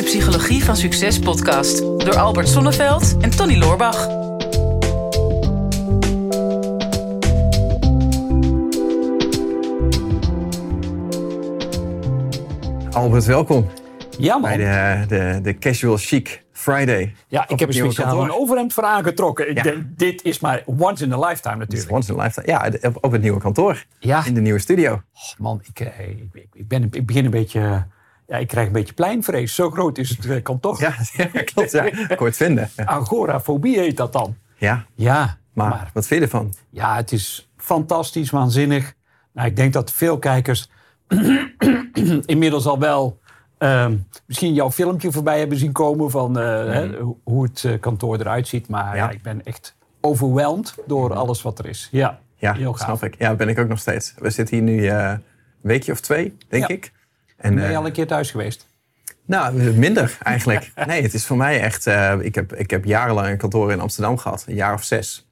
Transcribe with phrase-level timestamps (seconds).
[0.00, 4.08] de Psychologie van Succes podcast door Albert Sonneveld en Tony Loorbach.
[12.92, 13.66] Albert, welkom
[14.18, 14.56] Ja, man.
[14.56, 17.14] bij de, de, de Casual Chic Friday.
[17.28, 18.34] ja, ik heb nieuwe speciaal kantoor.
[18.36, 19.50] een overhemd voor aangetrokken.
[19.50, 19.62] Ik Ja.
[19.62, 21.90] denk, dit is maar once in a lifetime natuurlijk.
[21.90, 22.46] once in a lifetime.
[22.46, 22.70] Ja,
[23.00, 23.84] op, het nieuwe kantoor.
[23.98, 24.24] Ja.
[24.26, 24.92] In de nieuwe studio.
[24.92, 27.86] Oh, man, ik, eh, ik, ik, ik ben, ik begin een beetje...
[28.30, 29.54] Ja, ik krijg een beetje pleinvrees.
[29.54, 30.80] Zo groot is het kantoor.
[30.80, 30.94] Ja,
[31.32, 31.70] ja, klopt.
[31.70, 31.82] Ja.
[31.84, 32.70] Ik hoor het vinden.
[32.76, 32.84] Ja.
[32.84, 34.36] Agorafobie heet dat dan.
[34.56, 36.54] ja, Ja, maar, maar wat vind je ervan?
[36.70, 38.94] ja, het is fantastisch, waanzinnig.
[39.32, 40.70] Nou, ik denk dat veel kijkers
[42.26, 43.20] inmiddels al wel
[43.58, 46.88] ehm, misschien jouw filmpje voorbij hebben zien komen van eh, hè,
[47.24, 48.68] hoe- het eh, kantoor eruit ziet.
[48.68, 48.96] Maar.
[48.96, 49.10] Ja.
[49.10, 51.88] ik ben echt overweldigd door alles wat er is.
[51.90, 52.98] Ja, Ja, heel gaaf.
[52.98, 53.18] snap ik.
[53.18, 54.14] Ja, ben ik ook nog steeds.
[54.18, 55.22] We zitten hier nu eh, een
[55.60, 56.92] weekje of twee, denk ik.
[57.40, 58.66] En, Ben je eh, al een keer thuis geweest?
[59.26, 60.72] Nou, minder eigenlijk.
[60.86, 61.86] Nee, het is voor mij echt...
[61.86, 64.44] eh, ik, heb, ik heb jarenlang een kantoor in Amsterdam gehad.
[64.48, 65.28] Een jaar of zes.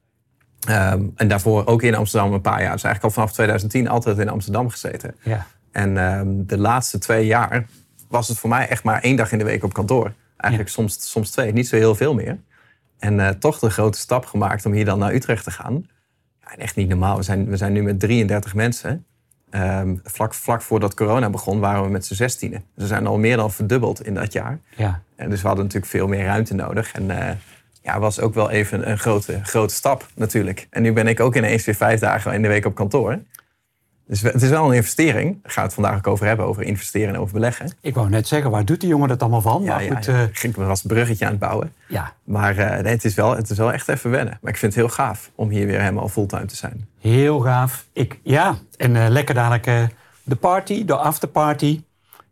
[0.67, 2.71] Ehm, en daarvoor ook in Amsterdam een paar jaar.
[2.71, 5.15] Dus eigenlijk al vanaf 2010 altijd in Amsterdam gezeten.
[5.21, 5.45] Ja.
[5.71, 7.65] En ehm, de laatste twee jaar
[8.07, 10.13] was het voor mij echt maar één dag in de week op kantoor.
[10.37, 12.37] Eigenlijk soms, soms twee, niet zo heel veel meer.
[12.99, 15.87] En eh, toch de grote stap gemaakt om hier dan naar Utrecht te gaan.
[16.41, 17.17] Ja, echt niet normaal.
[17.17, 19.05] We zijn, we zijn nu met 33 mensen.
[19.49, 22.59] Ehm, vlak, vlak voordat corona begon waren we met z'n zestienen.
[22.75, 24.59] Dus we zijn al meer dan verdubbeld in dat jaar.
[24.75, 25.01] Ja.
[25.15, 26.91] En dus we hadden natuurlijk veel meer ruimte nodig.
[26.93, 27.35] En eh
[27.81, 30.67] ja, was ook wel even een grote, grote stap natuurlijk.
[30.69, 33.19] En nu ben ik ook ineens weer vijf dagen in de week op kantoor.
[34.07, 35.39] Dus het is wel een investering.
[35.41, 37.71] Daar gaan we het vandaag ook over hebben, over investeren en over beleggen.
[37.81, 39.63] Ik wou net zeggen, waar doet die jongen dat allemaal van?
[39.63, 40.13] Ja, maar ja, goed, ja.
[40.33, 41.73] eh, Ik was een bruggetje aan het bouwen.
[41.87, 44.37] ja, Maar eh, nee, het, is wel, het is wel echt even wennen.
[44.41, 46.87] Maar ik vind het heel gaaf om hier weer helemaal fulltime te zijn.
[46.99, 47.85] Heel gaaf.
[47.93, 49.83] Ik, ja, en eh, lekker dadelijk eh,
[50.23, 51.81] de party, de afterparty.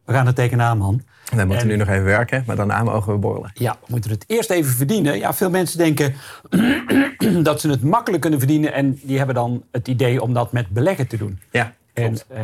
[0.05, 1.01] We gaan er tegenaan, man.
[1.35, 3.51] We moeten En- nu nog even werken, maar daarna mogen we borrelen.
[3.53, 5.17] Ja, we moeten het eerst even verdienen.
[5.17, 6.13] Ja, veel mensen denken
[7.43, 8.73] dat ze het makkelijk kunnen verdienen.
[8.73, 11.39] En die hebben dan het idee om dat met beleggen te doen.
[11.51, 12.43] Ja, En eh,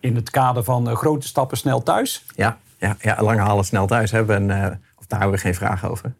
[0.00, 2.24] in het kader van grote stappen snel thuis.
[2.36, 4.50] Ja, ja, ja, lange halen snel thuis hebben.
[4.50, 6.12] En, of daar hebben we geen vragen over.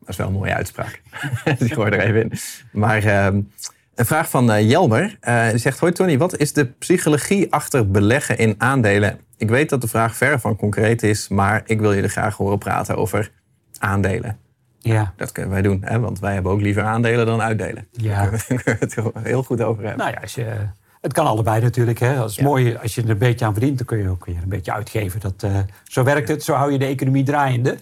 [0.00, 1.00] Dat is wel een mooie uitspraak.
[1.58, 2.32] Die gooi er even in.
[2.72, 3.40] Maar ehm,
[3.98, 5.16] een vraag van eh, Jelmer.
[5.20, 9.20] Eh, die zegt, hoi Tony, wat is de psychologie achter beleggen in aandelen?
[9.36, 12.36] Ik weet dat de vraag ver van concreet is, maar ik wil je er graag
[12.36, 13.30] horen praten over
[13.78, 14.38] aandelen.
[14.78, 15.12] Ja.
[15.16, 16.00] Dat kunnen wij doen, hè?
[16.00, 17.86] want wij hebben ook liever aandelen dan uitdelen.
[17.92, 18.22] Ja.
[18.30, 19.98] Daar kunnen we het heel goed over hebben.
[20.04, 20.46] Nou ja, als je,
[21.00, 21.98] het kan allebei natuurlijk.
[21.98, 22.14] Hè.
[22.14, 22.42] Dat is Ja.
[22.42, 22.76] mooi.
[22.82, 25.20] Als je er een beetje aan verdient, dan kun je ook weer een beetje uitgeven.
[25.20, 26.42] Dat, eh, zo werkt het.
[26.42, 27.78] Zo hou je de economie draaiende.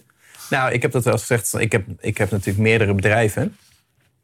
[0.49, 1.53] Nou, ik heb dat wel eens gezegd.
[1.59, 3.55] Ik heb, ik heb natuurlijk meerdere bedrijven.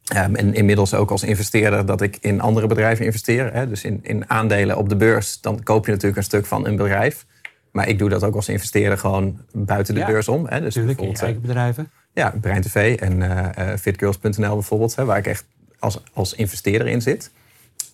[0.08, 3.54] Ehm, en inmiddels ook als investeerder dat ik in andere bedrijven investeer.
[3.54, 3.68] Hè.
[3.68, 6.76] Dus in, in aandelen op de beurs, dan koop je natuurlijk een stuk van een
[6.76, 7.26] bedrijf.
[7.72, 10.46] Maar ik doe dat ook als investeerder gewoon buiten de Ja, beurs om.
[10.48, 10.62] Hè.
[10.62, 11.92] Dus Natuurlijk, in bijvoorbeeld, eh, eigen bedrijven.
[12.14, 15.46] ja, Brein TV en eh, eh, fitgirls.nl bijvoorbeeld, hè, waar ik echt
[15.80, 17.32] als, als investeerder in zit.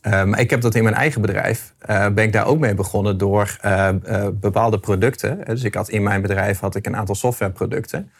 [0.02, 3.18] Eh, maar ik heb dat in mijn eigen bedrijf, ben ik daar ook mee begonnen
[3.18, 3.58] door
[4.34, 5.38] bepaalde producten.
[5.44, 5.54] hè.
[5.54, 8.12] Dus ik had in mijn bedrijf had ik een aantal softwareproducten.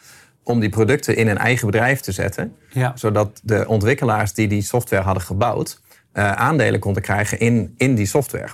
[0.42, 2.56] Om die producten in een eigen bedrijf te zetten.
[2.72, 2.92] Ja.
[2.96, 5.80] Zodat de ontwikkelaars die die software hadden gebouwd,
[6.12, 8.48] eh, aandelen konden krijgen in, in die software.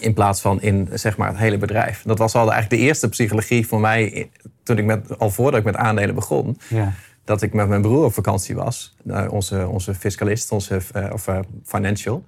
[0.00, 2.02] In plaats van in zeg maar, het hele bedrijf.
[2.06, 4.30] Dat was al eigenlijk de eerste psychologie voor mij.
[4.62, 6.92] Toen ik met, al voordat ik met aandelen begon Ja.
[7.24, 8.96] dat ik met mijn broer op vakantie was.
[9.06, 12.26] Eh, onze, onze fiscalist, onze eh, of, eh, financial.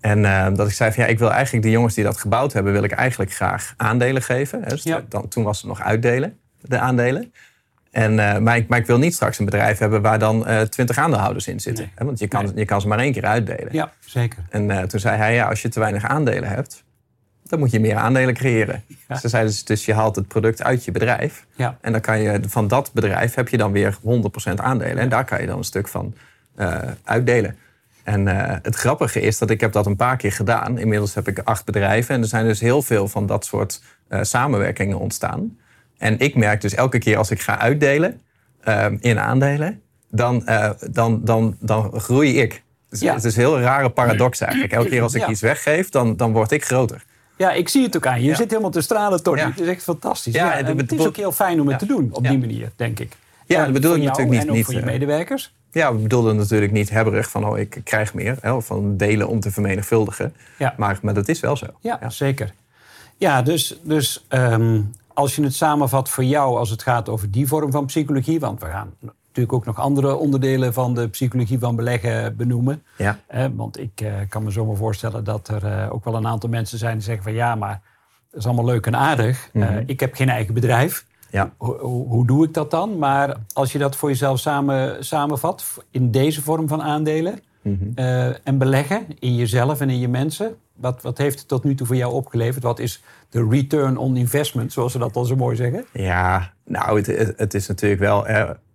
[0.00, 0.22] En
[0.54, 2.82] dat ik zei van ja, ik wil eigenlijk de jongens die dat gebouwd hebben, wil
[2.82, 4.62] ik eigenlijk graag aandelen geven.
[4.62, 4.68] Hè.
[4.68, 5.04] Dus Ja.
[5.08, 7.32] dan, toen was het nog uitdelen, de aandelen.
[7.92, 10.60] En, eh, maar, ik, maar ik wil niet straks een bedrijf hebben waar dan eh,
[10.60, 11.84] twintig aandeelhouders in zitten.
[11.84, 11.92] Nee.
[11.94, 12.52] Hè, want je kan, Nee.
[12.54, 13.68] je kan ze maar één keer uitdelen.
[13.72, 14.38] ja, zeker.
[14.50, 16.84] En eh, toen zei hij, ja, als je te weinig aandelen hebt,
[17.44, 18.84] dan moet je meer aandelen creëren.
[19.08, 19.16] Ja.
[19.16, 21.46] Ze zeiden dus, dus je haalt het product uit je bedrijf.
[21.54, 21.78] Ja.
[21.80, 24.98] En dan kan je van dat bedrijf heb je dan weer 100% aandelen.
[24.98, 26.14] En daar kan je dan een stuk van
[27.04, 27.56] uitdelen.
[28.02, 28.26] En
[28.62, 30.78] het grappige is dat ik heb dat een paar keer gedaan.
[30.78, 32.14] Inmiddels heb ik acht bedrijven.
[32.14, 33.82] En er zijn dus heel veel van dat soort
[34.20, 35.56] samenwerkingen ontstaan.
[36.02, 38.20] En ik merk dus elke keer als ik ga uitdelen
[38.60, 42.62] eh, in aandelen, dan, eh, dan, dan, dan groei ik.
[42.88, 43.14] Dus Ja.
[43.14, 44.72] Het is een heel rare paradox eigenlijk.
[44.72, 45.28] Elke keer als ik Ja.
[45.28, 47.04] iets weggeef, dan, dan word ik groter.
[47.36, 48.22] Ja, ik zie het ook aan je.
[48.24, 48.36] Je Ja.
[48.36, 49.38] zit helemaal te stralen, Tony.
[49.40, 49.46] Ja.
[49.48, 50.34] Het is echt fantastisch.
[50.34, 51.86] Ja, en het is ook heel fijn om het Ja.
[51.86, 52.30] te doen op Ja.
[52.30, 53.12] die manier, denk ik.
[53.46, 55.54] Ja, dat bedoel voor ik natuurlijk niet- En ook niet, voor je eh, medewerkers.
[55.72, 58.36] Ja, we bedoelden natuurlijk niet hebberig van oh, ik krijg meer.
[58.40, 60.34] Hè, of van delen om te vermenigvuldigen.
[60.58, 60.74] Ja.
[60.76, 61.66] Maar, maar dat is wel zo.
[61.80, 62.52] Ja, zeker.
[63.16, 64.80] Ja, dus, dus ehm,
[65.14, 68.40] als je het samenvat voor jou als het gaat over die vorm van psychologie...
[68.40, 68.92] want we gaan
[69.26, 72.82] natuurlijk ook nog andere onderdelen van de psychologie van beleggen benoemen.
[72.96, 73.18] Ja.
[73.26, 76.48] Hè, want ik eh, kan me zomaar voorstellen dat er eh, ook wel een aantal
[76.50, 77.32] mensen zijn die zeggen van...
[77.32, 77.80] ja, maar
[78.30, 79.48] dat is allemaal leuk en aardig.
[79.52, 79.82] Eh, Mhm.
[79.86, 81.06] ik heb geen eigen bedrijf.
[81.30, 81.52] Ja.
[81.58, 82.98] Hoe doe ik dat dan?
[82.98, 87.74] Maar als je dat voor jezelf samen, samenvat, in deze vorm van aandelen Mhm.
[87.94, 91.74] eh, en beleggen in jezelf en in je mensen, wat, wat heeft het tot nu
[91.74, 92.62] toe voor jou opgeleverd?
[92.62, 95.84] Wat is de return on investment, zoals ze dat al zo mooi zeggen?
[95.92, 98.26] Ja, nou, het, het, is natuurlijk wel.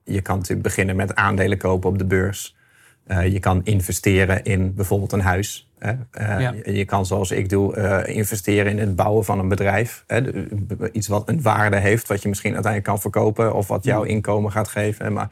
[0.04, 2.56] je kan natuurlijk beginnen met aandelen kopen op de beurs.
[3.04, 5.70] Eh, je kan investeren in bijvoorbeeld een huis.
[5.80, 5.92] Hè.
[6.12, 6.54] Eh, Ja.
[6.66, 7.76] je, je kan, zoals ik doe,
[8.08, 10.04] investeren in het bouwen van een bedrijf.
[10.08, 10.22] Hè.
[10.22, 14.04] De- iets wat een waarde heeft, wat je misschien uiteindelijk kan verkopen of wat jouw
[14.04, 15.14] inkomen gaat geven.
[15.14, 15.30] Maar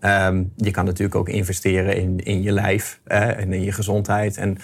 [0.00, 4.36] ehm, je kan natuurlijk ook investeren in, in je lijf en in je gezondheid.
[4.36, 4.58] En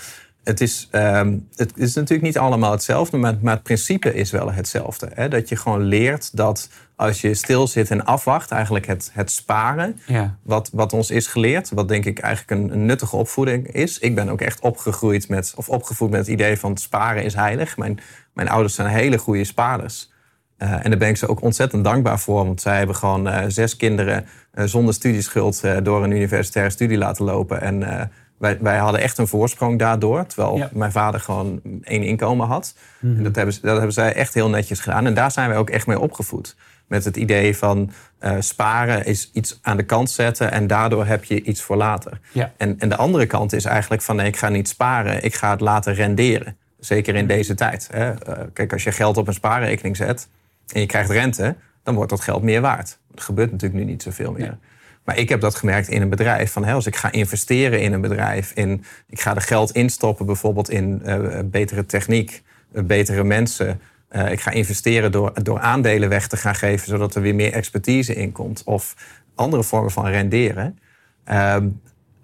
[0.44, 4.52] het is, ehm, het is natuurlijk niet allemaal hetzelfde, maar, maar het principe is wel
[4.52, 5.08] hetzelfde.
[5.14, 5.28] Hè?
[5.28, 10.00] Dat je gewoon leert dat als je stil zit en afwacht, eigenlijk het, het sparen,
[10.06, 10.36] Ja.
[10.42, 13.98] wat, wat ons is geleerd, wat denk ik eigenlijk een, een nuttige opvoeding is.
[13.98, 17.76] Ik ben ook echt opgegroeid met, of opgevoed met het idee van sparen is heilig.
[17.76, 17.98] Mijn,
[18.32, 20.10] mijn ouders zijn hele goede spaarders.
[20.56, 22.44] Eh, en daar ben ik ze ook ontzettend dankbaar voor.
[22.44, 27.24] Want zij hebben gewoon eh, zes kinderen eh, zonder studieschuld door een universitaire studie laten
[27.24, 27.60] lopen.
[27.60, 30.26] En wij, wij hadden echt een voorsprong daardoor.
[30.26, 30.70] Terwijl Ja.
[30.72, 32.74] mijn vader gewoon één inkomen had.
[33.00, 35.06] En dat hebben, ze- dat hebben zij echt heel netjes gedaan.
[35.06, 36.56] En daar zijn wij ook echt mee opgevoed.
[36.86, 37.90] Met het idee van
[38.38, 40.52] sparen is iets aan de kant zetten.
[40.52, 42.20] En daardoor heb je iets voor later.
[42.32, 42.52] Ja.
[42.56, 45.24] En, en de andere kant is eigenlijk van nee, ik ga niet sparen.
[45.24, 46.56] Ik ga het laten renderen.
[46.78, 47.88] Zeker in deze tijd.
[47.92, 48.12] Hè.
[48.52, 50.28] Kijk, als je geld op een spaarrekening zet
[50.72, 52.98] en je krijgt rente, dan wordt dat geld meer waard.
[53.10, 54.40] Dat gebeurt natuurlijk nu niet zoveel meer.
[54.40, 54.58] Nee.
[55.06, 56.52] Maar ik heb dat gemerkt in een bedrijf.
[56.52, 60.70] Van, als ik ga investeren in een bedrijf, in, ik ga er geld instoppen bijvoorbeeld
[60.70, 62.42] in eh, betere techniek,
[62.72, 63.80] eh, betere mensen.
[64.08, 67.52] Eh, ik ga investeren door, door aandelen weg te gaan geven, zodat er weer meer
[67.52, 68.62] expertise in komt.
[68.64, 68.94] Of
[69.34, 70.78] andere vormen van renderen.
[71.24, 71.66] Ehm,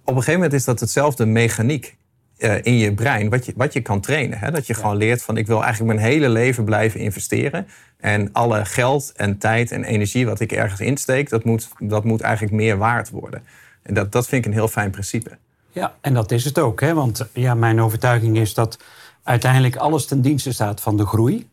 [0.04, 1.96] op een gegeven moment is dat hetzelfde mechaniek
[2.42, 4.38] eh, in je brein, wat je, wat je kan trainen.
[4.38, 4.50] Hè?
[4.50, 7.66] Dat je gewoon leert van ik wil eigenlijk mijn hele leven blijven investeren.
[7.96, 12.20] En alle geld en tijd en energie wat ik ergens insteek, dat moet, dat moet
[12.20, 13.42] eigenlijk meer waard worden.
[13.82, 15.30] En dat, dat vind ik een heel fijn principe.
[15.70, 16.80] Ja, en dat is het ook.
[16.80, 16.94] Hè?
[16.94, 18.78] Want ja, mijn overtuiging is dat
[19.22, 21.48] uiteindelijk alles ten dienste staat van de groei.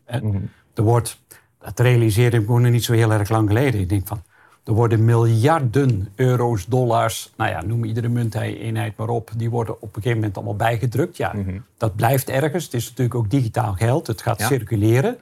[0.74, 1.20] Er wordt,
[1.60, 3.80] dat realiseerde ik me nog niet zo heel erg lang geleden.
[3.80, 4.22] Ik denk van,
[4.70, 9.30] er worden miljarden euro's, dollars, nou ja, noem iedere munteenheid maar op.
[9.36, 11.16] Die worden op een gegeven moment allemaal bijgedrukt.
[11.16, 11.34] Ja,
[11.76, 12.64] dat blijft ergens.
[12.64, 14.06] Het is natuurlijk ook digitaal geld.
[14.06, 14.46] Het gaat Ja.
[14.46, 15.16] circuleren.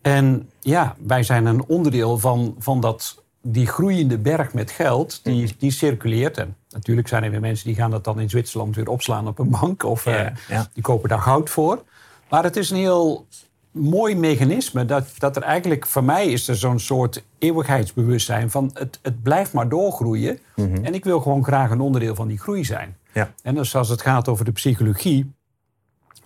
[0.00, 5.54] En ja, wij zijn een onderdeel van, van dat, die groeiende berg met geld die,
[5.58, 6.38] die circuleert.
[6.38, 9.38] En natuurlijk zijn er weer mensen die gaan dat dan in Zwitserland weer opslaan op
[9.38, 9.82] een bank.
[9.84, 10.66] Of Ja, eh, ja.
[10.72, 11.82] die kopen daar goud voor.
[12.28, 13.26] Maar het is een heel
[13.72, 14.84] mooi mechanisme.
[14.84, 19.52] Dat, dat er eigenlijk, voor mij is er zo'n soort eeuwigheidsbewustzijn van het, het blijft
[19.52, 20.38] maar doorgroeien.
[20.56, 22.96] En ik wil gewoon graag een onderdeel van die groei zijn.
[23.12, 23.34] Ja.
[23.42, 25.32] En dus als het gaat over de psychologie,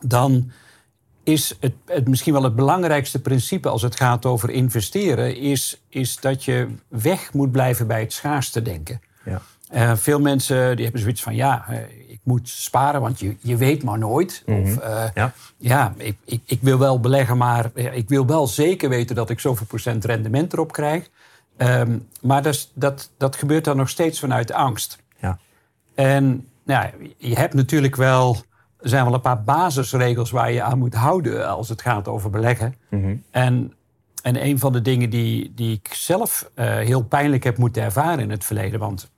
[0.01, 0.51] dan
[1.23, 6.17] is het, het misschien wel het belangrijkste principe als het gaat over investeren, is, is
[6.17, 9.01] dat je weg moet blijven bij het schaarste denken.
[9.25, 9.43] Ja.
[9.69, 11.79] Eh, veel mensen die hebben zoiets van ja, eh,
[12.09, 14.43] ik moet sparen, want je, je weet maar nooit.
[14.47, 15.33] Of eh, Ja.
[15.57, 19.41] ja, ik, ik, ik wil wel beleggen, maar ik wil wel zeker weten dat ik
[19.41, 21.11] zoveel procent rendement erop krijg.
[21.57, 24.99] Ehm, maar dat, dat, dat gebeurt dan nog steeds vanuit angst.
[25.19, 25.39] Ja.
[25.95, 28.37] En nou, ja, je hebt natuurlijk wel,
[28.81, 32.31] er zijn wel een paar basisregels waar je aan moet houden als het gaat over
[32.31, 32.75] beleggen.
[33.31, 33.73] En,
[34.23, 38.31] en een van de dingen die, die ik zelf heel pijnlijk heb moeten ervaren in
[38.31, 39.11] het verleden, want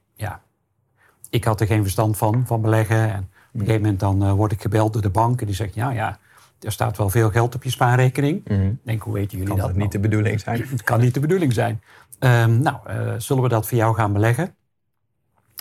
[1.30, 3.12] ik had er geen verstand van, van beleggen.
[3.12, 5.54] En op een gegeven moment dan eh, word ik gebeld door de bank en die
[5.54, 6.18] zegt, ja, ja,
[6.60, 8.48] er staat wel veel geld op je spaarrekening.
[8.48, 9.80] Ik denk, hoe weten jullie Kan dat nou?
[9.80, 10.64] niet de bedoeling zijn?
[10.70, 11.82] Het kan niet de bedoeling zijn.
[12.18, 14.54] Ehm, nou, eh, zullen we dat voor jou gaan beleggen?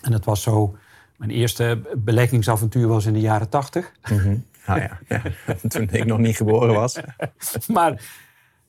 [0.01, 0.77] En dat was zo.
[1.17, 3.91] Mijn eerste beleggingsavontuur was in de jaren tachtig.
[4.65, 5.21] Nou ja, ja.
[5.67, 6.99] toen ik nog niet geboren was.
[7.67, 8.01] maar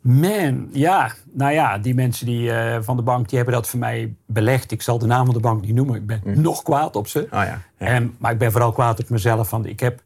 [0.00, 3.78] man, ja, nou ja, die mensen die, eh, van de bank die hebben dat voor
[3.78, 4.70] mij belegd.
[4.70, 5.96] Ik zal de naam van de bank niet noemen.
[5.96, 7.18] Ik ben nog kwaad op ze.
[7.20, 7.44] Oh ja.
[7.44, 7.60] ja.
[7.86, 9.50] En, maar ik ben vooral kwaad op mezelf.
[9.50, 10.02] Want ik heb,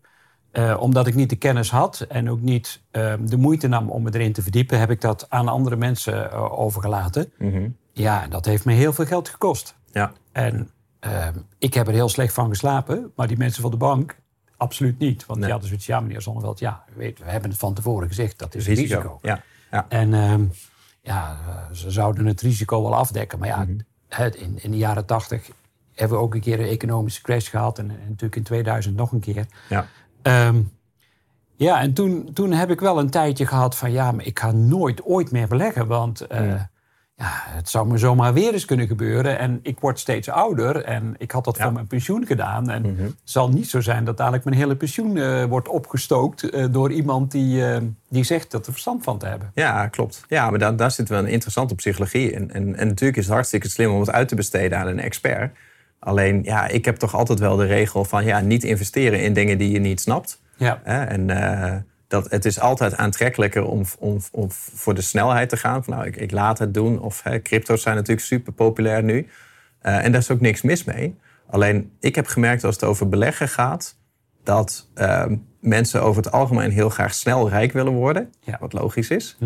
[0.50, 4.02] eh, omdat ik niet de kennis had en ook niet eh, de moeite nam om
[4.02, 7.32] me erin te verdiepen, heb ik dat aan andere mensen eh, overgelaten.
[7.38, 7.68] Mhm.
[7.92, 9.74] Ja, en dat heeft me heel veel geld gekost.
[9.92, 10.12] ja.
[10.32, 10.70] En
[11.00, 14.16] ehm, ik heb er heel slecht van geslapen, maar die mensen van de bank
[14.56, 15.26] absoluut niet.
[15.26, 15.40] Want Nee.
[15.40, 18.54] die hadden zoiets, ja meneer Zonneveld, ja, weet, we hebben het van tevoren gezegd, dat
[18.54, 18.94] is risico.
[18.94, 19.18] Risico.
[19.22, 19.42] Ja.
[19.72, 19.86] Ja.
[19.88, 20.44] En ehm,
[21.02, 23.38] ja, eh, ze zouden het risico wel afdekken.
[23.38, 23.78] Maar ja, Mhm.
[24.08, 25.50] het, in, in de jaren tachtig
[25.94, 27.78] hebben we ook een keer een economische crash gehad.
[27.78, 29.46] En, en natuurlijk in 2000 nog een keer.
[29.68, 29.86] ja.
[30.22, 30.60] Ehm,
[31.56, 33.92] ja, en toen, toen heb ik wel een tijdje gehad van...
[33.92, 35.86] ja, maar ik ga nooit ooit meer beleggen.
[35.86, 36.70] Want eh, ja,
[37.16, 39.38] het zou me zomaar weer eens kunnen gebeuren.
[39.38, 42.70] En ik word steeds ouder en ik had dat voor mijn pensioen gedaan.
[42.70, 43.02] En Mhm.
[43.02, 46.92] het zal niet zo zijn dat dadelijk mijn hele pensioen eh, wordt opgestookt eh, door
[46.92, 49.50] iemand die, eh, die zegt dat er verstand van te hebben.
[49.54, 50.24] Ja, klopt.
[50.28, 52.52] Ja, maar daar, daar zit wel een interessante psychologie in.
[52.52, 55.56] En, en natuurlijk is het hartstikke slim om het uit te besteden aan een expert.
[55.98, 59.58] Alleen, ja, ik heb toch altijd wel de regel van ja, niet investeren in dingen
[59.58, 60.40] die je niet snapt.
[60.56, 60.80] Ja?
[60.84, 61.26] En
[62.12, 65.84] dat, het is altijd aantrekkelijker om, om, om voor de snelheid te gaan.
[65.84, 67.00] Van, nou, ik, ik laat het doen.
[67.00, 69.26] Of hè, crypto's zijn natuurlijk super populair nu.
[69.78, 71.18] Eh, en daar is ook niks mis mee.
[71.50, 73.96] Alleen, ik heb gemerkt als het over beleggen gaat...
[74.42, 75.24] dat eh,
[75.60, 78.32] mensen over het algemeen heel graag snel rijk willen worden.
[78.40, 78.56] Ja.
[78.60, 79.36] Wat logisch is.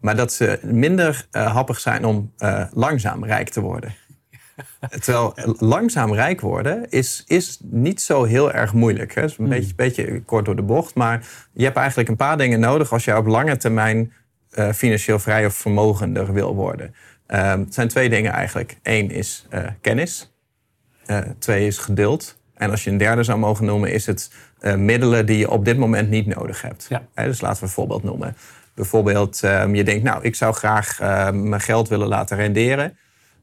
[0.00, 3.94] Maar dat ze minder eh, happig zijn om eh, langzaam rijk te worden.
[5.00, 9.14] Terwijl langzaam rijk worden is, is niet zo heel erg moeilijk.
[9.14, 10.94] Het is een beetje, beetje kort door de bocht.
[10.94, 14.12] Maar je hebt eigenlijk een paar dingen nodig als je op lange termijn
[14.50, 16.94] eh, financieel vrij of vermogender wil worden.
[17.26, 18.78] Ehm, het zijn twee dingen eigenlijk.
[18.82, 20.32] Eén is eh, kennis.
[21.06, 22.38] Eh, twee is geduld.
[22.54, 24.30] En als je een derde zou mogen noemen, is het
[24.76, 26.86] middelen die je op dit moment niet nodig hebt.
[26.88, 27.02] Ja.
[27.14, 28.36] Dus laten we een voorbeeld noemen.
[28.74, 30.98] Bijvoorbeeld, ehm, je denkt, nou, ik zou graag
[31.32, 32.98] mijn geld willen laten renderen.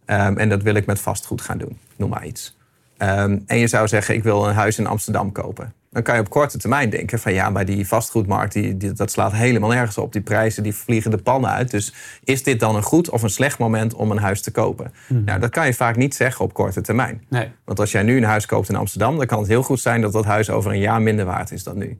[0.08, 1.78] Ehm, en dat wil ik met vastgoed gaan doen.
[1.96, 2.58] Noem maar iets.
[2.98, 5.74] Ehm, en je zou zeggen, ik wil een huis in Amsterdam kopen.
[5.92, 9.12] Dan kan je op korte termijn denken van ja, maar die vastgoedmarkt, die, die- dat
[9.12, 10.14] slaat helemaal nergens op.
[10.14, 11.72] Die prijzen die vliegen de pannen uit.
[11.72, 14.92] Dus is dit dan een goed of een slecht moment om een huis te kopen?
[15.08, 17.24] Nou, dat kan je vaak niet zeggen op korte termijn.
[17.30, 17.52] nee.
[17.66, 20.02] Want als jij nu een huis koopt in Amsterdam, dan kan het heel goed zijn
[20.02, 22.00] dat dat huis over een jaar minder waard is dan nu.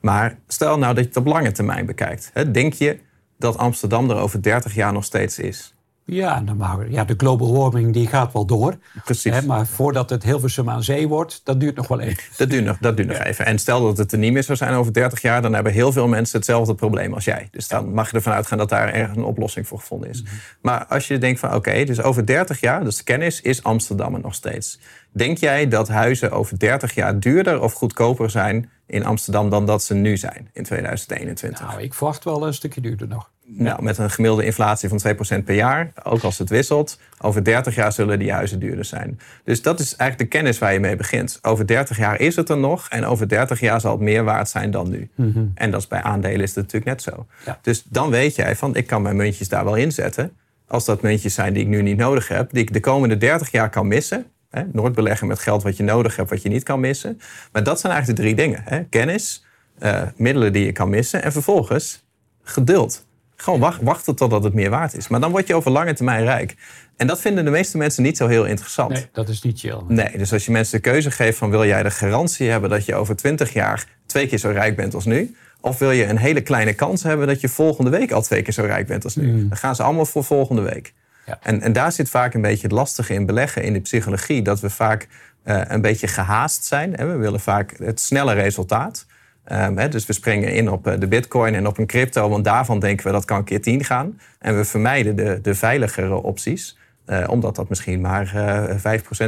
[0.00, 2.30] Maar stel nou dat je het op lange termijn bekijkt.
[2.32, 2.98] Hè, denk je
[3.38, 5.74] dat Amsterdam er over 30 jaar nog steeds is?
[6.10, 6.42] Ja,
[6.88, 8.78] ja, de global warming die gaat wel door.
[9.04, 9.34] Precies.
[9.34, 12.22] Hè, maar voordat het Hilversum aan zee wordt, dat duurt nog wel even.
[12.36, 13.46] Dat duurt, nog, dat duurt nog even.
[13.46, 15.92] En stel dat het er niet meer zou zijn over 30 jaar, dan hebben heel
[15.92, 17.48] veel mensen hetzelfde probleem als jij.
[17.50, 20.24] Dus dan mag je ervan uitgaan dat daar ergens een oplossing voor gevonden is.
[20.62, 24.14] Maar als je denkt van oké, dus over 30 jaar, dus de kennis, is Amsterdam
[24.14, 24.78] er nog steeds.
[25.12, 29.82] Denk jij dat huizen over 30 jaar duurder of goedkoper zijn in Amsterdam dan dat
[29.82, 31.66] ze nu zijn in 2021?
[31.66, 33.30] Nou, ik verwacht wel een stukje duurder nog.
[33.50, 35.00] Nou, met een gemiddelde inflatie van
[35.40, 39.20] 2% per jaar, ook als het wisselt, over 30 jaar zullen die huizen duurder zijn.
[39.44, 41.38] Dus dat is eigenlijk de kennis waar je mee begint.
[41.42, 44.48] Over 30 jaar is het er nog en over 30 jaar zal het meer waard
[44.48, 45.10] zijn dan nu.
[45.54, 47.26] En dat is bij aandelen is het natuurlijk net zo.
[47.44, 47.58] Ja.
[47.62, 50.32] Dus dan weet jij van, ik kan mijn muntjes daar wel inzetten.
[50.66, 53.50] Als dat muntjes zijn die ik nu niet nodig heb, die ik de komende 30
[53.50, 54.26] jaar kan missen.
[54.50, 54.62] Hè?
[54.72, 57.20] Nooit beleggen met geld wat je nodig hebt, wat je niet kan missen.
[57.52, 58.62] Maar dat zijn eigenlijk de drie dingen.
[58.64, 58.84] Hè?
[58.84, 59.44] Kennis,
[59.78, 62.06] eh, middelen die je kan missen en vervolgens
[62.42, 63.06] geduld.
[63.40, 65.08] Gewoon wacht, wachten totdat het meer waard is.
[65.08, 66.56] Maar dan word je over lange termijn rijk.
[66.96, 68.92] En dat vinden de meeste mensen niet zo heel interessant.
[68.92, 69.80] Nee, dat is niet chill.
[69.88, 72.84] Nee, dus als je mensen de keuze geeft van wil jij de garantie hebben dat
[72.84, 75.36] je over 20 jaar twee keer zo rijk bent als nu?
[75.60, 78.52] Of wil je een hele kleine kans hebben dat je volgende week al twee keer
[78.52, 79.48] zo rijk bent als nu?
[79.48, 80.94] Dan gaan ze allemaal voor volgende week.
[81.26, 81.38] Ja.
[81.42, 84.42] En, en daar zit vaak een beetje het lastige in beleggen in de psychologie.
[84.42, 85.08] Dat we vaak
[85.42, 86.94] eh, een beetje gehaast zijn.
[86.94, 87.06] Hè?
[87.06, 89.06] We willen vaak het snelle resultaat.
[89.48, 92.28] Ehm, dus we springen in op eh, de bitcoin en op een crypto.
[92.28, 94.20] Want daarvan denken we dat kan keer 10 gaan.
[94.38, 96.76] En we vermijden de, de veiligere opties.
[97.04, 98.76] eh, omdat dat misschien maar eh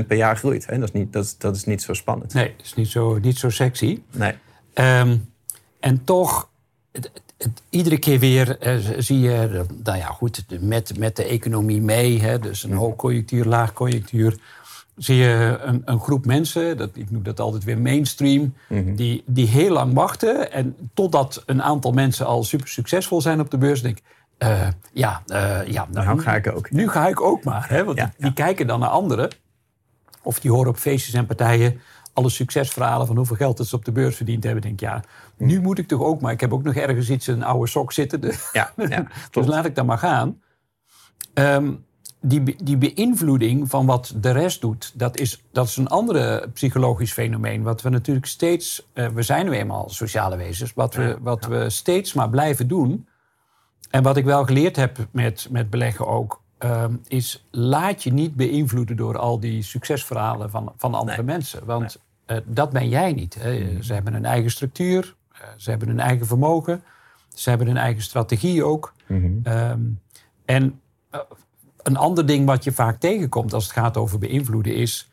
[0.03, 0.67] 5% per jaar groeit.
[0.67, 0.79] Hè?
[0.79, 2.35] Dat, is niet, dat, is- dat is niet zo spannend.
[2.35, 4.01] Nee, het is niet zo, niet zo sexy.
[4.17, 4.33] Nee.
[4.75, 5.17] Ehm,
[5.81, 6.49] en toch,
[6.93, 7.11] het,
[7.71, 8.57] iedere keer weer
[8.99, 14.37] zie je, nou ja, goed, met, met de economie mee, hè, dus een hoogconjunctuur, laagconjunctuur,
[15.03, 18.55] zie je een, een groep mensen, dat, ik noem dat altijd weer mainstream,
[18.95, 20.53] die, die heel lang wachten.
[20.53, 24.05] En totdat een aantal mensen al super succesvol zijn op de beurs, denk ik,
[24.39, 26.71] eh, ja, eh, ja Nou ga ik ook.
[26.71, 27.69] nu ga ik ook maar.
[27.69, 27.85] Hè?
[27.85, 29.31] Want Ja, die, die kijken dan naar anderen.
[30.23, 31.81] Of die horen op feestjes en partijen
[32.13, 34.63] alle succesverhalen van hoeveel geld dat ze op de beurs verdiend hebben.
[34.63, 35.05] Denk ja,
[35.37, 36.33] nu moet ik toch ook maar.
[36.33, 38.21] Ik heb ook nog ergens iets in een oude sok zitten.
[38.21, 40.41] Dus, Ja, ja dus laat ik dan maar gaan.
[41.35, 41.73] Ehm,
[42.21, 46.49] die, be- die beïnvloeding van wat de rest doet, dat is, dat is een andere
[46.53, 47.63] psychologisch fenomeen.
[47.63, 51.71] Wat we natuurlijk steeds, eh, we zijn nu eenmaal sociale wezens, wat, we, wat we
[51.71, 53.07] steeds maar blijven doen.
[53.91, 58.35] En wat ik wel geleerd heb met, met beleggen ook, ehm, is laat je niet
[58.35, 61.65] beïnvloeden door al die succesverhalen van, van andere mensen.
[61.65, 63.35] Want eh, dat ben jij niet.
[63.35, 63.83] Hè.
[63.83, 66.83] Ze hebben een eigen structuur, eh, ze hebben een eigen vermogen,
[67.35, 68.95] ze hebben een eigen strategie ook.
[69.43, 69.81] Ehm,
[70.45, 70.81] en
[71.83, 75.09] een ander ding wat je vaak tegenkomt als het gaat over beïnvloeden is...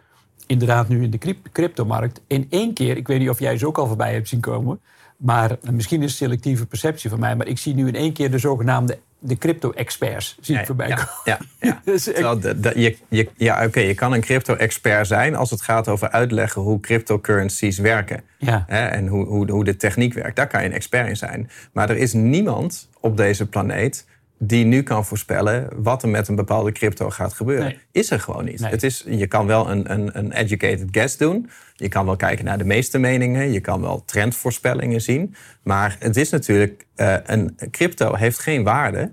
[0.48, 2.22] inderdaad nu in de cryp- cryptomarkt...
[2.28, 4.80] in één keer, ik weet niet of jij ze ook al voorbij hebt zien komen...
[5.18, 7.36] maar misschien is het selectieve perceptie van mij...
[7.36, 10.96] maar ik zie nu in één keer de zogenaamde de crypto-experts zie ik voorbij ja,
[10.96, 11.12] komen.
[11.24, 11.82] ja, ja.
[11.92, 16.62] Dus je, je, ja, oké, je kan een crypto-expert zijn als het gaat over uitleggen
[16.62, 18.24] hoe cryptocurrencies werken.
[18.38, 18.64] Ja.
[18.68, 20.36] Hè, en hoe, hoe, hoe de techniek werkt.
[20.36, 21.50] Daar kan je een expert in zijn.
[21.72, 24.06] Maar er is niemand op deze planeet
[24.40, 27.66] die nu kan voorspellen wat er met een bepaalde crypto gaat gebeuren.
[27.66, 27.80] Nee.
[27.92, 28.60] Is er gewoon niet.
[28.60, 28.72] Nee.
[28.72, 31.50] Het is, je kan wel een, een, een educated guess doen.
[31.76, 33.52] Je kan wel kijken naar de meeste meningen.
[33.52, 35.36] Je kan wel trendvoorspellingen zien.
[35.64, 39.12] Maar het is natuurlijk, eh, een crypto heeft geen waarde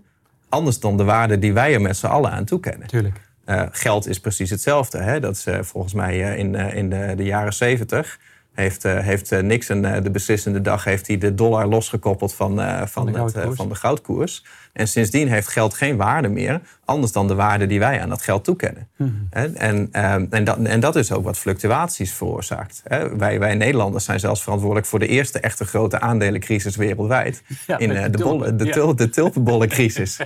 [0.49, 2.81] anders dan de waarde die wij er met z'n allen aan toekennen.
[2.81, 3.21] Natuurlijk.
[3.45, 4.99] Eh, geld is precies hetzelfde.
[4.99, 5.21] Hè?
[5.21, 8.19] Dat is eh, volgens mij in, in de, de jaren zeventig.
[8.55, 12.61] Heeft, eh, heeft eh, Nixon eh, de beslissende dag heeft hij de dollar losgekoppeld van,
[12.89, 14.45] van, de het, van de goudkoers.
[14.73, 18.23] En sindsdien heeft geld geen waarde meer, anders dan de waarde die wij aan dat
[18.23, 18.89] geld toekennen.
[18.97, 19.11] Mhm.
[19.31, 22.83] En, ehm, en, dat, en dat is ook wat fluctuaties veroorzaakt.
[22.85, 23.17] Hè?
[23.17, 27.43] Wij, wij Nederlanders zijn zelfs verantwoordelijk voor de eerste echte grote aandelencrisis wereldwijd.
[27.67, 28.73] Ja, in de de, de, ja.
[28.73, 30.19] tul, de tulpenbollencrisis.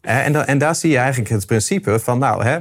[0.00, 2.58] En, en daar zie je eigenlijk het principe van, nou, hè,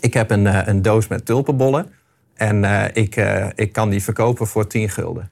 [0.00, 1.92] ik heb een, een doos met tulpenbollen.
[2.40, 5.30] En eh, ik, eh, ik kan die verkopen voor 10 gulden.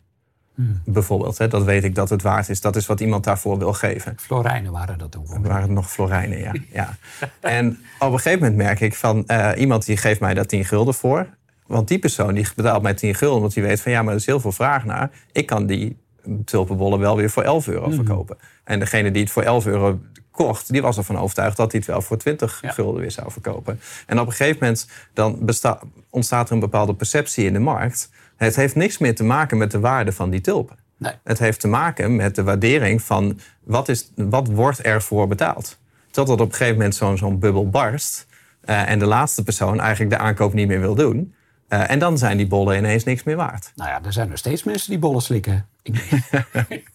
[0.55, 0.81] Hmm.
[0.85, 1.39] Bijvoorbeeld.
[1.39, 2.61] Hè, dat weet ik dat het waard is.
[2.61, 4.15] Dat is wat iemand daarvoor wil geven.
[4.17, 5.27] Florijnen waren dat toen.
[5.33, 6.53] Er waren nog florijnen, ja.
[6.73, 6.97] ja.
[7.41, 9.27] En op een gegeven moment merk ik van...
[9.27, 11.27] eh, iemand die geeft mij daar 10 gulden voor.
[11.67, 13.37] Want die persoon die betaalt mij 10 gulden...
[13.37, 15.11] omdat die weet van ja, maar er is heel veel vraag naar.
[15.33, 15.97] Ik kan die
[16.45, 18.37] tulpenbollen wel weer voor 11 euro verkopen.
[18.65, 20.01] En degene die het voor 11 euro
[20.45, 20.73] kocht...
[20.73, 22.71] die was ervan overtuigd dat hij het wel voor 20 Ja.
[22.71, 23.81] gulden weer zou verkopen.
[24.07, 25.51] En op een gegeven moment dan
[26.11, 28.11] ontstaat er een bepaalde perceptie in de markt.
[28.37, 30.77] Het heeft niks meer te maken met de waarde van die tulpen.
[30.97, 31.13] Nee.
[31.25, 35.79] Het heeft te maken met de waardering van wat, is, wat wordt ervoor betaald.
[36.11, 38.27] Totdat op een gegeven moment zo'n zo'n bubbel barst
[38.61, 41.35] eh, en de laatste persoon eigenlijk de aankoop niet meer wil doen.
[41.69, 43.73] Eh, en dan zijn die bollen ineens niks meer waard.
[43.75, 45.67] Nou ja, er zijn nog steeds mensen die bollen slikken.
[45.83, 46.11] Ik-
[46.69, 46.89] ik-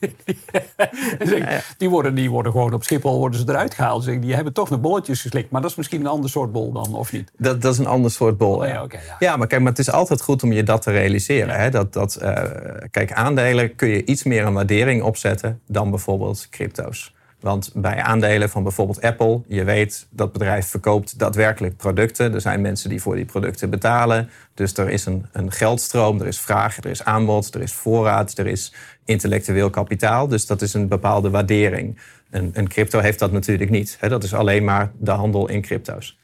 [1.78, 4.06] die, worden, die worden gewoon op Schiphol worden ze eruit gehaald.
[4.22, 5.52] Die hebben toch nog bolletjes geslikt.
[5.52, 7.32] Maar dat is misschien een ander soort bol dan, of niet?
[7.38, 8.56] Dat, dat is een ander soort bol.
[8.56, 8.84] Oh ja, ja.
[8.84, 9.16] oké, ja.
[9.20, 11.56] ja, maar kijk, maar het is altijd goed om je dat te realiseren.
[11.60, 11.70] Hè?
[11.70, 12.44] Dat, dat, eh,
[12.92, 17.14] kijk, aandelen kun je iets meer een waardering opzetten dan bijvoorbeeld crypto's.
[17.44, 22.34] Want bij aandelen van bijvoorbeeld Apple, je weet dat bedrijf verkoopt daadwerkelijk producten.
[22.34, 24.30] Er zijn mensen die voor die producten betalen.
[24.54, 28.38] Dus er is een, een geldstroom, er is vraag, er is aanbod, er is voorraad,
[28.38, 28.74] er is
[29.06, 30.28] intellectueel kapitaal.
[30.28, 31.98] Dus dat is een bepaalde waardering.
[32.30, 33.98] Een, een crypto heeft dat natuurlijk niet.
[34.00, 34.10] Hè?
[34.10, 36.20] Dat is alleen maar de handel in crypto's.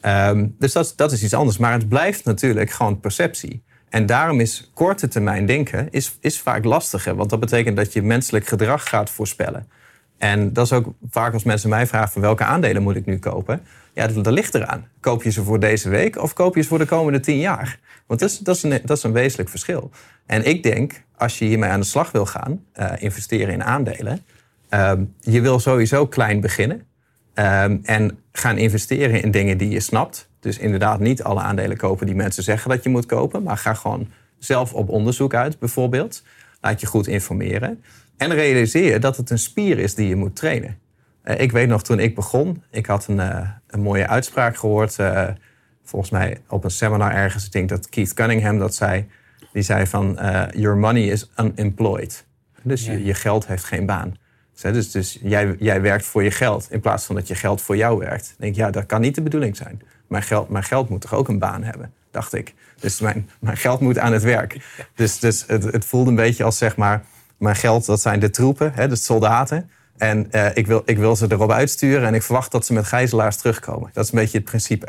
[0.00, 1.58] Ehm, dus dat, dat is iets anders.
[1.58, 3.62] Maar het blijft natuurlijk gewoon perceptie.
[3.88, 7.14] En daarom is korte termijn denken is, is vaak lastiger.
[7.14, 9.66] Want dat betekent dat je menselijk gedrag gaat voorspellen.
[10.22, 12.12] En dat is ook vaak als mensen mij vragen...
[12.12, 13.60] van welke aandelen moet ik nu kopen?
[13.94, 14.88] Ja, dat, dat ligt eraan.
[15.00, 17.78] Koop je ze voor deze week of koop je ze voor de komende tien jaar?
[18.06, 19.90] Want dat is, dat is, een, dat is een wezenlijk verschil.
[20.26, 22.64] En ik denk, als je hiermee aan de slag wil gaan...
[22.72, 24.24] eh, investeren in aandelen...
[24.68, 26.86] ehm, je wil sowieso klein beginnen.
[27.34, 30.28] Ehm, en gaan investeren in dingen die je snapt.
[30.40, 33.42] Dus inderdaad niet alle aandelen kopen die mensen zeggen dat je moet kopen.
[33.42, 34.08] Maar ga gewoon
[34.38, 36.22] zelf op onderzoek uit, bijvoorbeeld.
[36.62, 37.82] Laat je goed informeren.
[38.16, 40.78] En realiseer dat het een spier is die je moet trainen.
[41.22, 44.98] Eh, ik weet nog toen ik begon, ik had een, eh, een mooie uitspraak gehoord.
[44.98, 45.28] eh,
[45.84, 47.44] volgens mij op een seminar ergens.
[47.44, 49.06] Ik denk dat Keith Cunningham dat zei.
[49.52, 50.18] Die zei van,
[50.56, 52.26] your money is unemployed.
[52.62, 54.16] Dus je, je geld heeft geen baan.
[54.52, 57.62] Dus, Dus, dus jij, jij werkt voor je geld in plaats van dat je geld
[57.62, 58.26] voor jou werkt.
[58.26, 59.82] Dan denk ik, ja, dat kan niet de bedoeling zijn.
[60.08, 62.54] Mijn geld, mijn geld moet toch ook een baan hebben, dacht ik.
[62.80, 64.56] Dus mijn, mijn geld moet aan het werk.
[64.94, 67.02] Dus, dus het, het voelde een beetje als zeg maar,
[67.36, 69.70] mijn geld, dat zijn de troepen, hè, de soldaten.
[69.96, 72.86] En eh, ik, wil, ik wil ze erop uitsturen en ik verwacht dat ze met
[72.86, 73.90] gijzelaars terugkomen.
[73.92, 74.86] Dat is een beetje het principe.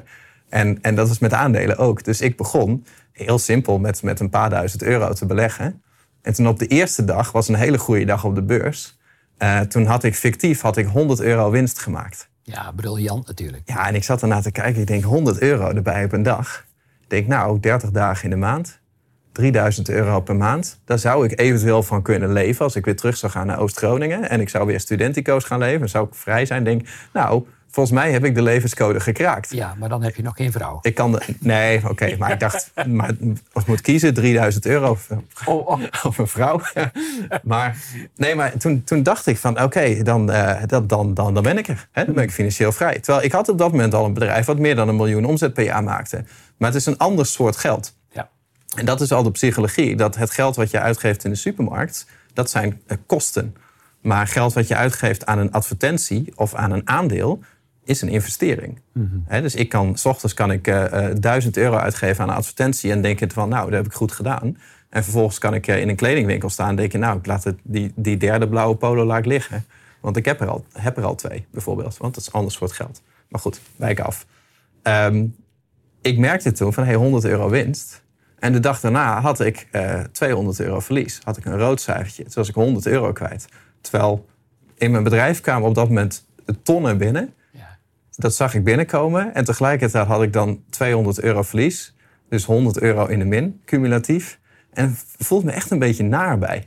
[0.49, 2.03] En, en dat is met aandelen ook.
[2.03, 5.81] Dus ik begon heel simpel met, met een paar duizend euro te beleggen.
[6.21, 8.97] En toen op de eerste dag, was een hele goede dag op de beurs.
[9.37, 12.29] eh, toen had ik fictief had ik 100 euro winst gemaakt.
[12.43, 13.61] Ja, briljant natuurlijk.
[13.65, 14.81] Ja, en ik zat ernaar te kijken.
[14.81, 16.65] Ik denk 100 euro erbij op een dag.
[17.13, 18.79] Denk, nou, 30 dagen in de maand.
[19.31, 20.81] 3000 euro per maand.
[20.85, 24.29] Daar zou ik eventueel van kunnen leven als ik weer terug zou gaan naar Oost-Groningen.
[24.29, 25.89] En ik zou weer studentico's gaan leven.
[25.89, 26.63] Zou ik vrij zijn.
[26.63, 29.51] Denk, nou, volgens mij heb ik de levenscode gekraakt.
[29.51, 30.79] Ja, maar dan heb je nog geen vrouw.
[30.81, 33.09] Ik kan de, nee, oké, maar ik dacht, maar
[33.53, 35.07] ik moet kiezen, 3000 euro of,
[35.45, 35.81] Oh, oh.
[36.03, 36.61] of een vrouw.
[37.43, 37.77] maar
[38.15, 41.67] nee, maar toen, toen dacht ik van, oké, dan, eh, dan, dan, dan ben ik
[41.67, 41.87] er.
[41.91, 42.05] Hè?
[42.05, 42.99] Dan ben ik financieel vrij.
[42.99, 45.53] Terwijl ik had op dat moment al een bedrijf wat meer dan een miljoen omzet
[45.53, 46.23] per jaar maakte.
[46.57, 47.95] Maar het is een ander soort geld.
[48.11, 48.29] Ja.
[48.75, 49.95] En dat is al de psychologie.
[49.95, 53.55] Dat het geld wat je uitgeeft in de supermarkt, dat zijn eh, kosten.
[54.01, 57.43] Maar geld wat je uitgeeft aan een advertentie of aan een aandeel,
[57.83, 58.79] is een investering.
[59.25, 62.35] Hè, dus ik kan, s ochtends kan ik eh, eh, 1000 euro uitgeven aan een
[62.35, 64.57] advertentie en denk van, nou, dat heb ik goed gedaan.
[64.89, 67.43] En vervolgens kan ik eh, in een kledingwinkel staan en denk je, nou, ik laat
[67.43, 69.65] het, die, die derde blauwe polo laat liggen.
[69.99, 71.97] Want ik heb er, al, heb er al twee, bijvoorbeeld.
[71.97, 73.01] Want dat is anders soort geld.
[73.29, 74.25] Maar goed, wijk af.
[74.81, 75.25] Ehm,
[76.01, 78.03] ik merkte toen van hey, 100 euro winst.
[78.39, 81.19] En de dag daarna had ik eh 200 euro verlies.
[81.23, 82.23] Had ik een rood cijfertje.
[82.23, 83.45] Toen was ik 100 euro kwijt.
[83.81, 84.25] Terwijl
[84.75, 86.25] in mijn bedrijf kwamen op dat moment
[86.63, 87.33] tonnen binnen.
[88.15, 89.33] Dat zag ik binnenkomen.
[89.33, 91.95] En tegelijkertijd had ik dan 200 euro verlies.
[92.29, 94.39] Dus 100 euro in de min, cumulatief.
[94.73, 96.65] En voelde me echt een beetje naar bij.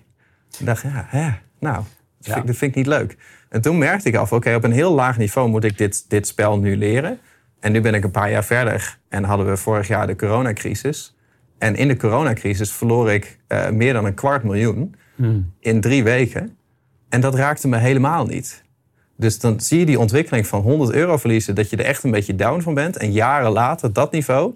[0.58, 1.30] Ik dacht, ja, hè,
[1.60, 1.84] nou, dat,
[2.18, 2.32] Ja.
[2.32, 3.16] vind, ik- dat vind ik niet leuk.
[3.48, 6.26] En toen merkte ik af, oké, op een heel laag niveau moet ik dit, dit
[6.26, 7.18] spel nu leren.
[7.60, 11.16] En nu ben ik een paar jaar verder en hadden we vorig jaar de coronacrisis.
[11.58, 14.94] En in de coronacrisis verloor ik eh, meer dan een kwart miljoen
[15.60, 16.56] in drie weken.
[17.08, 18.64] En dat raakte me helemaal niet.
[19.16, 22.10] Dus dan zie je die ontwikkeling van 100 euro verliezen, dat je er echt een
[22.10, 22.96] beetje down van bent.
[22.96, 24.54] En jaren later, dat niveau,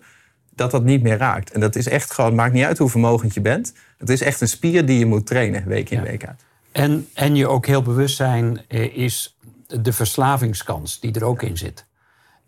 [0.54, 1.50] dat dat niet meer raakt.
[1.50, 3.72] En dat is echt gewoon, maakt niet uit hoe vermogend je bent.
[3.98, 6.04] Het is echt een spier die je moet trainen, week in, Ja.
[6.04, 6.44] week uit.
[6.72, 11.58] En, en je ook heel bewust zijn eh, is de verslavingskans die er ook in
[11.58, 11.86] zit.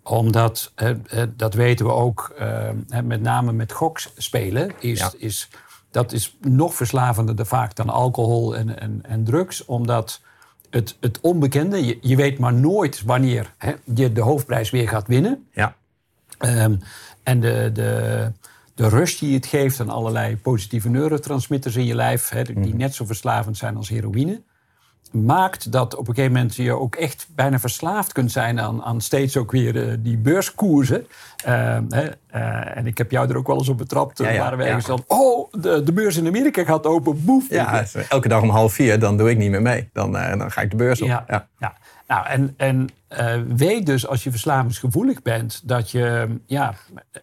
[0.03, 2.35] Omdat, eh, eh, dat weten we ook,
[3.05, 5.12] met name met gokspelen, is, Ja.
[5.18, 5.48] is,
[5.90, 9.64] dat is nog verslavender vaak dan alcohol en, en, en drugs.
[9.64, 10.20] Omdat
[10.72, 15.06] het, het onbekende, je, je weet maar nooit wanneer hè, je de hoofdprijs weer gaat
[15.06, 15.46] winnen.
[15.52, 15.76] Ja,
[16.42, 16.76] Ehm,
[17.22, 18.32] en de, de,
[18.74, 22.94] de rust die het geeft aan allerlei positieve neurotransmitters in je lijf, hè, die net
[22.94, 24.42] zo verslavend zijn als heroïne,
[25.12, 29.01] maakt dat op een gegeven moment je ook echt bijna verslaafd kunt zijn aan, aan
[29.01, 31.07] steeds ook weer eh, die beurskoersen.
[31.44, 34.18] Ehm, hè, eh, en ik heb jou er ook wel eens op betrapt.
[34.18, 34.68] Ja, Ja, waren we ja.
[34.68, 37.48] ergens dan, oh, de, de beurs in Amerika gaat open, boef.
[37.48, 39.88] ja elke dag om half vier, dan doe ik niet meer mee.
[39.92, 41.09] Dan, eh, dan ga ik de beurs op.
[41.09, 41.77] Ja, Ja.
[42.12, 46.75] Nou, en, en eh, weet dus als je verslavingsgevoelig bent dat je, ja,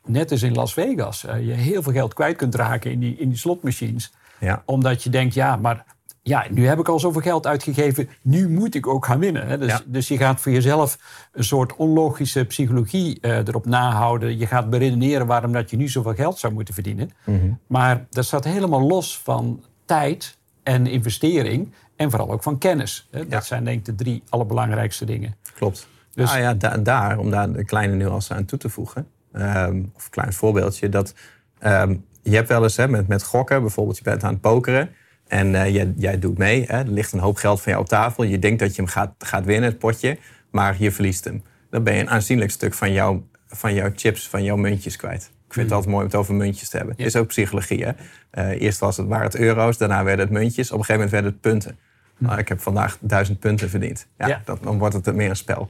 [0.06, 3.16] net als in Las Vegas, eh, je heel veel geld kwijt kunt raken in die,
[3.18, 4.14] in die slotmachines.
[4.40, 4.64] Ja.
[4.66, 5.86] Omdat je denkt, ja, maar
[6.24, 9.48] ja, nu heb ik al zoveel geld uitgegeven, nu moet ik ook gaan winnen.
[9.48, 9.58] Hè?
[9.58, 9.82] Dus, Ja.
[9.86, 10.98] dus je gaat voor jezelf
[11.32, 14.38] een soort onlogische psychologie eh, erop nahouden.
[14.38, 17.10] Je gaat beredeneren waarom dat je nu zoveel geld zou moeten verdienen.
[17.26, 17.52] Mhm.
[17.68, 23.08] Maar dat staat helemaal los van tijd en investering en vooral ook van kennis.
[23.12, 23.20] Hè?
[23.20, 23.42] Dat Ja.
[23.42, 25.36] zijn denk ik de drie allerbelangrijkste dingen.
[25.56, 25.88] Klopt.
[26.14, 26.40] Dus- Dus...
[26.40, 29.08] ja, da- daar, om daar een kleine nuance aan toe te voegen.
[29.34, 30.90] ehm, of een klein voorbeeldje.
[30.90, 31.14] Dat,
[31.60, 34.90] ehm, je hebt wel eens hè, met, met gokken, bijvoorbeeld je bent aan het pokeren.
[35.30, 36.66] En eh, jij, jij doet mee.
[36.68, 38.24] Hè, er ligt een hoop geld van jou op tafel.
[38.24, 40.18] Je denkt dat je hem gaat, gaat winnen, het potje.
[40.52, 41.44] Maar je verliest hem.
[41.70, 45.32] Dan ben je een aanzienlijk stuk van, jou, van jouw chips, van jouw muntjes kwijt.
[45.48, 46.96] Ik vind het altijd mooi om het over muntjes te hebben.
[46.98, 47.06] Ja.
[47.06, 47.86] is ook psychologie.
[47.86, 47.92] Hè?
[48.30, 50.72] Eh, eerst was het, waren het euro's, daarna werden het muntjes.
[50.72, 51.78] Op een gegeven moment werden het punten.
[52.18, 54.08] Nou, ik heb vandaag duizend punten verdiend.
[54.18, 54.42] Ja, Ja.
[54.46, 55.70] Dat, dan wordt het meer een spel.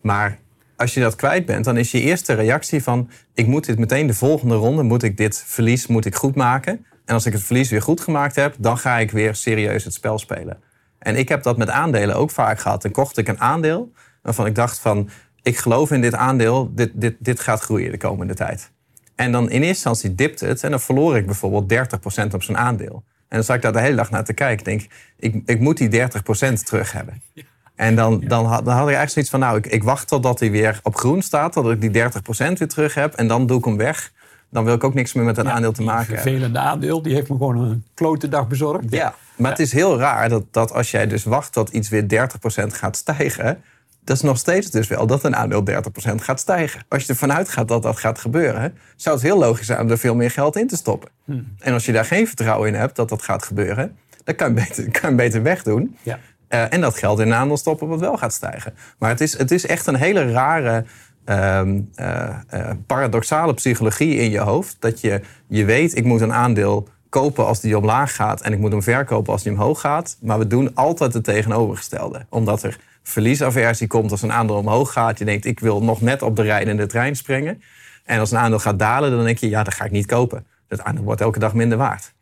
[0.00, 0.38] Maar
[0.76, 3.10] als je dat kwijt bent, dan is je eerste reactie van...
[3.34, 6.86] ik moet dit meteen de volgende ronde, moet ik dit verlies moet ik goed maken.
[7.08, 8.54] En als ik het verlies weer goed gemaakt heb...
[8.58, 10.62] dan ga ik weer serieus het spel spelen.
[10.98, 12.82] En ik heb dat met aandelen ook vaak gehad.
[12.82, 13.92] Dan kocht ik een aandeel
[14.22, 15.10] waarvan ik dacht van...
[15.42, 18.70] ik geloof in dit aandeel, dit, dit, dit gaat groeien de komende tijd.
[19.14, 21.72] En dan in eerste instantie dipt het en dan verloor ik bijvoorbeeld
[22.30, 23.04] 30% op zo'n aandeel.
[23.28, 24.58] En dan zat ik daar de hele dag naar te kijken.
[24.58, 24.90] Ik denk,
[25.34, 26.04] ik, ik moet die 30%
[26.64, 27.22] terug hebben.
[27.74, 30.40] En dan, dan, had, dan had ik eigenlijk zoiets van, nou, ik, ik wacht totdat
[30.40, 33.14] hij weer op groen staat, totdat ik die 30% weer terug heb.
[33.14, 34.12] En dan doe ik hem weg.
[34.50, 36.22] Dan wil ik ook niks meer met een aandeel te maken hebben.
[36.22, 38.84] vervelende aandeel, die heeft me gewoon een klote dag bezorgd.
[38.90, 42.02] Ja, maar het is heel raar dat, dat als jij dus wacht tot iets weer
[42.02, 42.06] 30%
[42.66, 43.62] gaat stijgen,
[44.04, 45.74] dat is nog steeds dus wel dat een aandeel 30%
[46.14, 46.82] gaat stijgen.
[46.88, 49.98] Als je ervan uitgaat dat dat gaat gebeuren, zou het heel logisch zijn om er
[49.98, 51.10] veel meer geld in te stoppen.
[51.58, 54.54] En als je daar geen vertrouwen in hebt dat dat gaat gebeuren, dan kan je
[54.54, 55.96] beter, kan je beter wegdoen.
[56.02, 56.18] Ja.
[56.48, 58.74] Eh, en dat geld in een aandeel stoppen wat wel gaat stijgen.
[58.98, 60.84] Maar het is, het is echt een hele rare,
[61.28, 64.76] ehm, eh, eh, paradoxale psychologie in je hoofd.
[64.78, 68.40] Dat je, je weet, ik moet een aandeel kopen als die omlaag gaat...
[68.40, 70.16] en ik moet hem verkopen als die omhoog gaat.
[70.20, 72.26] Maar we doen altijd het tegenovergestelde.
[72.28, 75.18] Omdat er verliesaversie komt als een aandeel omhoog gaat.
[75.18, 77.62] Je denkt, ik wil nog net op de rijdende trein springen.
[78.04, 80.46] En als een aandeel gaat dalen, dan denk je, ja, dat ga ik niet kopen.
[80.68, 82.12] Dat aandeel wordt elke dag minder waard.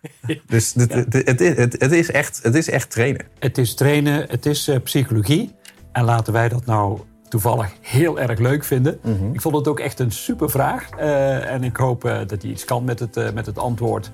[0.46, 3.26] Dus het, het, het, is- het, het is echt, het is echt trainen.
[3.38, 5.54] Het is trainen, het is eh, psychologie.
[5.92, 7.00] En laten wij dat nou
[7.32, 8.98] toevallig heel erg leuk vinden.
[9.32, 10.88] Ik vond het ook echt een super vraag.
[10.90, 14.10] Eh, en ik hoop eh, dat hij iets kan met het, eh, met het antwoord.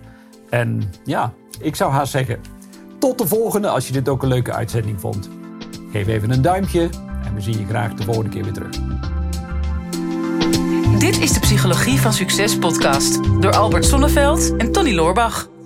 [0.50, 2.40] En ja, ik zou haast zeggen...
[2.98, 5.28] tot de volgende als je dit ook een leuke uitzending vond.
[5.92, 6.88] Geef even een duimpje
[7.24, 8.76] en we zien je graag de volgende keer weer terug.
[10.98, 15.57] Dit is de Psychologie van Succes podcast door Albert Sonneveld en Tony Loorbach.